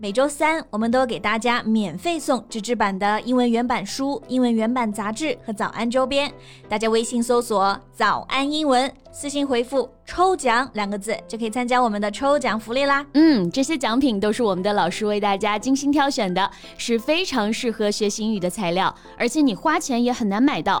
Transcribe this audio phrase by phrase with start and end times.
[0.00, 6.32] 每周三，我们都给大家免费送纸质版的英文原版书、英文原版杂志和早安周边。
[6.68, 13.04] 大家微信搜索“早安英文”，私信回复“抽奖”两个字，就可以参加我们的抽奖福利啦。
[13.14, 20.80] 嗯，这些奖品都是我们的老师为大家精心挑选的，是非常适合学习英语的材料，而且你花钱也很难买到。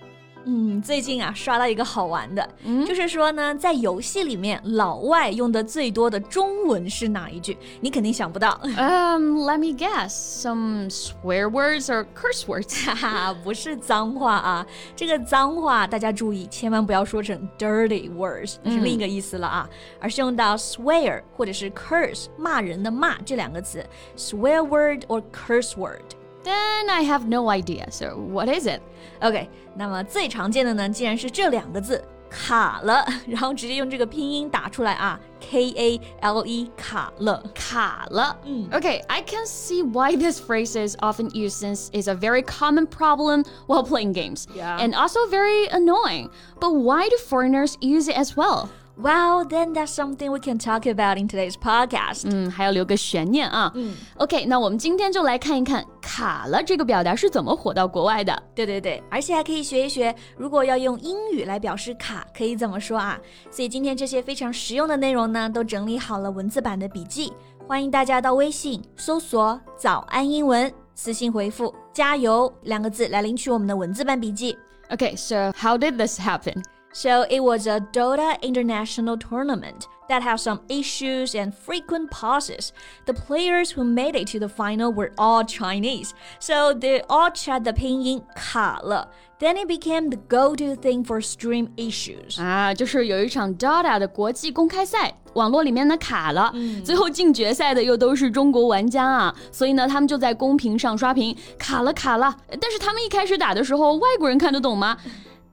[0.45, 7.57] 嗯，最近啊刷到一个好玩的，嗯、就是说呢，在游戏里面老外用的最多的中文是哪一句？
[7.79, 8.59] 你肯定想不到。
[8.63, 12.85] Um, let me guess, some swear words or curse words？
[12.85, 19.69] 哈哈，不是脏话啊，这个脏话大家注意，千万不要说成 dirty words，是另一个意思了啊，
[19.99, 23.85] 而是用到 swear 或者是 curse 骂人的骂这两个词
[24.17, 26.01] ，swear word or curse word。
[26.44, 27.90] Then I have no idea.
[27.90, 28.80] So what is it?
[29.20, 38.36] OK，那么最常见的呢，既然是这两个字卡了，然后直接用这个拼音打出来啊，K A L E 卡了，卡了。
[38.44, 43.44] 嗯，Okay, I can see why this phrase is often used since it's a very common problem
[43.66, 44.46] while playing games.
[44.54, 44.78] Yeah.
[44.78, 46.30] And also very annoying.
[46.60, 48.68] But why do foreigners use it as well?
[48.97, 52.23] Well, then that's something we can talk about in today's podcast.
[52.25, 53.71] 嗯，还要留个悬念啊。
[53.73, 58.43] 嗯，OK，那我们今天就来看一看“卡了”这个表达是怎么火到国外的。
[58.53, 63.19] 对对对，而且还可以学一学，如果要用英语来表示卡，可以怎么说啊？
[63.49, 67.33] 所以今天这些非常实用的内容呢，都整理好了文字版的笔记，
[67.67, 74.55] 欢迎大家到微信搜索“早安英文”，私信回复“加油”两个字来领取我们的文字版笔记。
[74.89, 76.61] Okay, so how did this happen?
[76.92, 82.72] So it was a Dota international tournament that had some issues and frequent pauses.
[83.04, 87.64] The players who made it to the final were all Chinese, so they all chat
[87.64, 89.08] the pinyin 卡了.
[89.38, 92.40] Then it became the go-to thing for stream issues.
[92.40, 102.34] 啊，就是有一场 Dota 的国际公开赛，网络里面呢卡了，嗯、最后进决赛的又都是中国玩家啊，所以呢他们就在公屏上刷屏卡了卡了。
[102.58, 104.96] 但是他们一开始打的时候，外国人看得懂吗？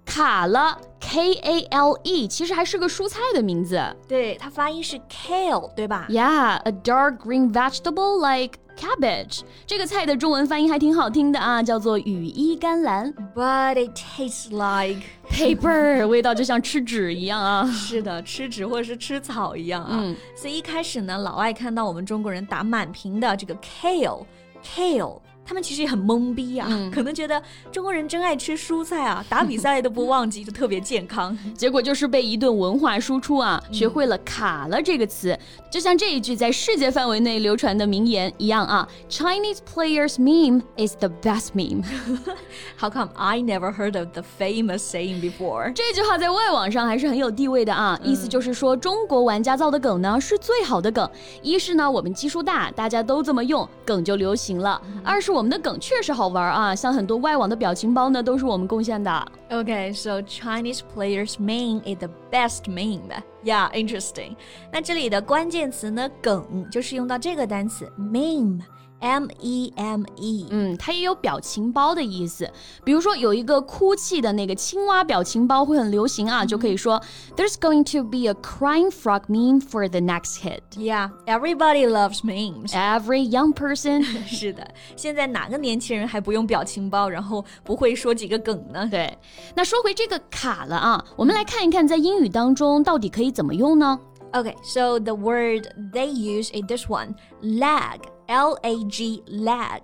[0.07, 3.81] 卡了，K A L E，其实还是个蔬菜的名字。
[4.07, 6.07] 对，它发音是 kale，对吧？
[6.09, 9.41] Yeah，a dark green vegetable like cabbage。
[9.65, 13.13] 这个菜的中文翻译还挺好听的啊，叫做羽衣甘蓝。
[13.33, 17.65] But it tastes like paper，味道就像吃纸一样啊。
[17.71, 19.99] 是的，吃纸或者是吃草一样啊。
[20.01, 25.19] 嗯，所以一开始呢，老外看到我们中国人打满屏的这个 kale，kale。
[25.48, 27.42] 他们其实也很懵逼啊，嗯、可能觉得
[27.72, 31.36] 中国人真爱吃蔬菜啊， 打比赛都不忘记， 就特别健康。
[31.56, 35.36] 结果就是被一顿文化输出啊，学会了“卡了”这个词，
[35.72, 41.82] 就像这一句在世界范围内流传的名言一样啊：“Chinese players meme is the best meme.”
[42.78, 45.72] How come I never heard of the famous saying before？
[45.72, 51.08] 这句话在外网上还是很有地位的啊，意思就是说中国玩家造的梗呢是最好的梗。
[51.40, 59.32] 一是呢我们基数大，大家都这么用，梗就流行了；二是我我们的梗确实好玩啊，像很多外网的表情包呢，都是我们贡献的。
[59.48, 63.08] Okay, so Chinese players meme is the best meme.
[63.44, 64.34] Yeah, interesting.
[64.72, 68.62] 那这里的关键词呢，梗就是用到这个单词 meme。
[68.99, 72.49] M E M E，嗯，它也有表情包的意思。
[72.85, 77.01] 比如说有一个哭泣的那个青蛙表情包会很流行啊，就可以说
[77.35, 80.61] There's going to be a crying frog meme for the next hit.
[80.77, 82.71] Yeah, everybody loves memes.
[82.71, 84.03] Every young person.
[84.25, 84.65] 是的，
[84.95, 88.87] 现在哪个年轻人还不用表情包，然后不会说几个梗呢？
[88.89, 89.17] 对，
[89.53, 93.99] 那说回这个卡了啊，我们来看一看在英语当中到底可以怎么用呢？
[94.31, 97.99] Okay, so the word they use is this one, lag.
[98.27, 99.81] L A G lag.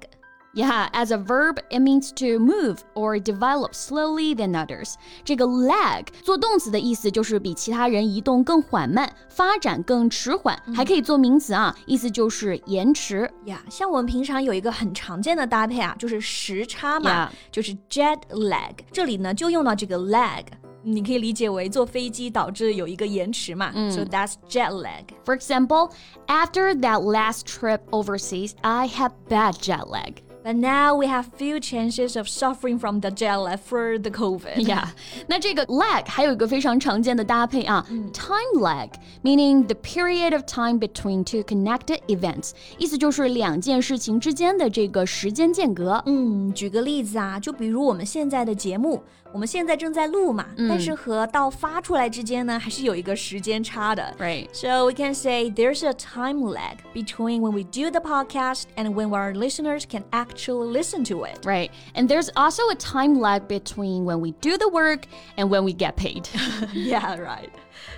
[0.56, 4.96] Yeah, as a verb, it means to move or develop slowly than others.
[5.24, 13.32] 这个 lag 做动词的意思就是比其他人移动更缓慢，发展更迟缓，还可以做名词啊，意思就是延迟。
[13.46, 17.30] 呀，像我们平常有一个很常见的搭配啊，就是时差嘛 Yeah.
[17.52, 18.74] 就是 jet lag。
[18.92, 20.46] 这里呢就用到这个 lag。
[20.84, 25.04] 你可以理解为坐飞机导致有一个延迟嘛、s o that's jet lag。
[25.26, 25.92] For example,
[26.28, 30.24] after that last trip overseas, I had bad jet lag.
[30.42, 34.56] But now we have few chances of suffering from the jet lag for the COVID.
[34.66, 34.88] Yeah，
[35.28, 46.02] 那这个 lag 还有一个非常常见的搭配啊、t i m e lag，meaning the period of time between two connected events，意思就是两件事情之间的这个时间间隔。
[46.06, 49.04] 嗯，举个例子啊，就比如我们现在的节目，
[49.34, 54.12] 我们现在正在录嘛，但是和到发出来之间呢，还是有一个时间差的。
[54.18, 54.48] Right.
[54.52, 58.94] So we can say there's a time lag between when we do the podcast and
[58.96, 61.46] when our listeners can actually listen to it.
[61.46, 61.70] Right.
[61.94, 65.06] And there's also a time lag between when we do the work
[65.38, 66.28] and when we get paid.
[66.74, 67.52] yeah, right.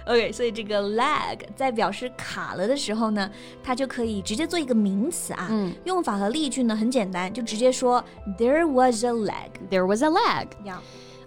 [0.06, 3.30] OK，所以这个 lag 在表示卡了的时候呢，
[3.62, 5.48] 它就可以直接做一个名词啊。
[5.50, 8.04] 嗯，用法和例句呢很简单，就直接说
[8.38, 9.50] There was a lag.
[9.70, 10.48] There was a lag.
[10.64, 10.78] Yeah.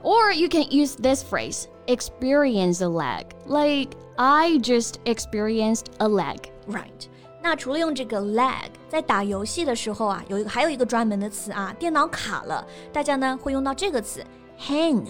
[0.02, 3.26] Or you can use this phrase, experience a lag.
[3.46, 6.38] Like, I just experienced a lag.
[6.68, 7.08] Right.
[7.42, 14.26] 那除了用这个 lag，在打游戏的时候啊，有一个还有一个专门的词啊，电脑卡了，大家呢会用到这个词
[14.58, 15.04] hang。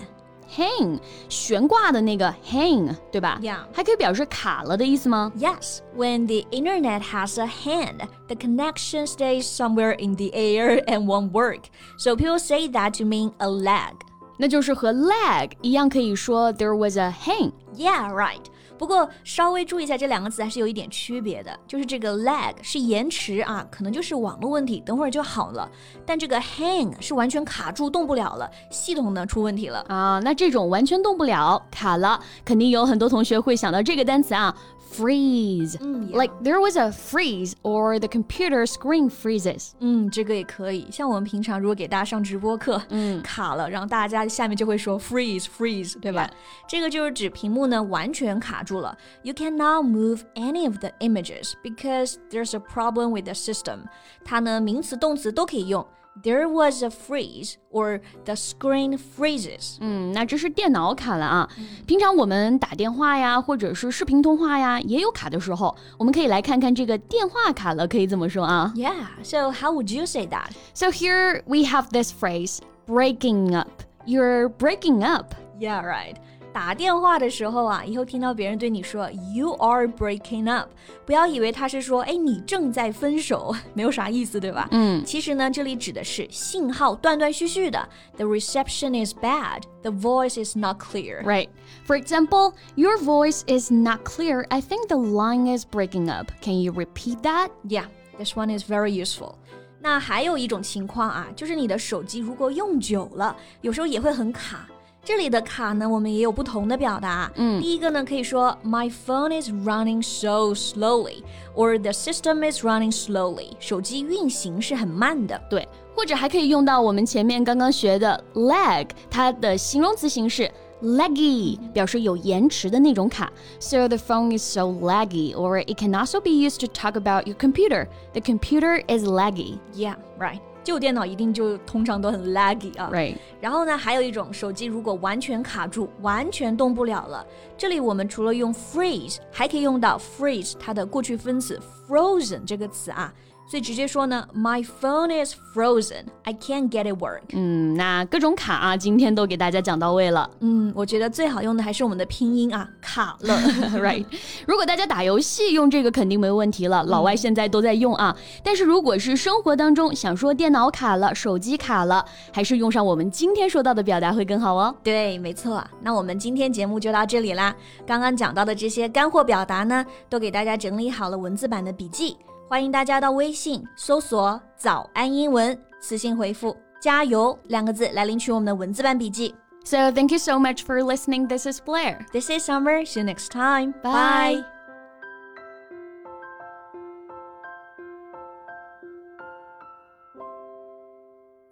[0.55, 0.99] hang
[1.29, 5.79] 悬挂的那个 hang，对吧？Yeah，还可以表示卡了的意思吗？Yes。
[5.95, 7.97] When the internet has a hang,
[8.27, 11.63] the connection stays somewhere in the air and won't work.
[11.97, 13.93] So people say that to mean a lag.
[14.37, 17.51] 那就是和 lag 一样，可以说 there was a hang.
[17.75, 18.43] Yeah, right.
[18.79, 25.69] 不过稍微注意一下，这两个词还是有一点区别的，就是这个 lag 是延迟啊，可能就是网络问题，等会儿就好了。
[26.05, 30.21] 但这个 hang 是完全卡住，动不了了，系统呢出问题了啊。
[30.23, 34.55] 那这种完全动不了，卡了，肯定有很多同学会想到这个单词啊。
[34.90, 35.76] freeze.
[35.76, 36.16] Mm, yeah.
[36.16, 39.72] Like there was a freeze or the computer screen freezes.
[39.80, 40.86] 嗯，这个也可以。
[40.90, 46.28] 像我们平常如果给大家上直播课，嗯，卡了，然后大家下面就会说 freeze freeze，对吧？
[46.28, 46.68] Yeah.
[46.68, 48.96] 这个就是指屏幕呢完全卡住了。
[49.22, 53.86] You cannot move any of the images because there's a problem with the system.
[54.24, 55.84] 它呢名词动词都可以用。
[56.22, 59.78] there was a freeze or the screen freezes。
[59.80, 61.48] 嗯，那这是电脑卡了啊。
[61.86, 65.74] 平常我们打电话呀，或者是视频通话呀，也有卡的时候。
[65.98, 68.72] 我们可以来看看这个电话卡了可以怎么说啊？
[68.76, 69.06] Yeah.
[69.22, 70.50] So how would you say that?
[70.72, 73.70] So here we have this phrase, breaking up.
[74.06, 75.34] You're breaking up.
[75.58, 76.16] Yeah, right.
[76.52, 80.68] 打电话的时候啊，以后听到别人对你说 "You are breaking up"，
[81.04, 84.68] 不要以为他是说，哎，你正在分手，没有啥意思，对吧？
[84.70, 87.88] 嗯，其实呢，这里指的是信号断断续续的。
[88.16, 89.62] The reception is bad.
[89.82, 91.24] The voice is not clear.
[91.24, 91.48] Right.
[91.88, 94.46] For example, your voice is not clear.
[94.48, 96.28] I think the line is breaking up.
[96.40, 97.48] Can you repeat that?
[97.68, 97.86] Yeah,
[98.16, 99.34] this one is very useful.
[99.80, 104.68] 那还有一种情况啊，就是你的手机如果用久了，有时候也会很卡。
[105.08, 107.30] 这里的卡呢，我们也有不同的表达。
[107.34, 113.50] 嗯，第一个呢，可以说 My phone is running so slowly，or the system is running slowly。
[113.60, 115.38] 手机运行是很慢的。
[115.50, 120.50] 对，或者还可以用到我们前面刚刚学的 lag，它的形容词形式
[120.82, 123.30] laggy，表示有延迟的那种卡。
[123.60, 127.88] So the phone is so laggy，or it can also be used to talk about your computer.
[128.14, 129.58] The computer is laggy.
[129.74, 130.40] Yeah, right.
[130.69, 132.91] 旧电脑一定就通常都很 laggy 啊。
[132.93, 133.17] Right。
[133.41, 137.25] 然后呢，还有一种手机如果完全卡住，完全动不了了，
[137.57, 143.11] 这里我们除了用 freeze，还可以用到 freeze 它的过去分词 frozen 这个词啊。
[143.49, 146.03] 所以直接说呢，My phone is frozen.
[146.23, 147.21] I can't get it work.
[147.33, 150.29] 嗯，那各种卡啊，今天都给大家讲到位了。
[150.41, 153.35] 嗯，我觉得最好用的还是我们的拼音啊， 卡了。
[153.79, 154.05] right。
[154.45, 158.15] 如果大家打游戏用这个肯定没问题了，老外现在都在用啊。
[158.45, 164.75] 但是如果是生活当中想说电脑卡了、手机卡了，还是用上我们今天说到的表达会更好哦。
[164.83, 165.65] 对，没错。
[165.81, 167.55] 那我们今天节目就到这里啦。
[167.87, 172.15] 刚刚讲到的这些干货表达呢，都给大家整理好了文字版的笔记。
[172.48, 179.34] 欢迎大家到微信搜索“早安英文”，私信回复“加油”两个字来领取我们的文字版笔记。
[179.64, 181.26] So thank you so much for listening.
[181.26, 182.06] This is Blair.
[182.12, 182.84] This is Summer.
[182.84, 183.72] See you next time.
[183.82, 184.44] Bye.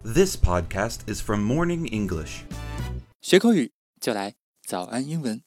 [0.03, 2.43] This podcast is from Morning English.
[3.21, 4.35] 学口语就来
[4.67, 5.41] 早安英文。